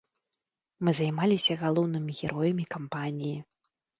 Мы 0.87 0.93
займаліся 0.99 1.57
галоўнымі 1.63 2.17
героямі 2.21 2.65
кампаніі. 2.77 3.37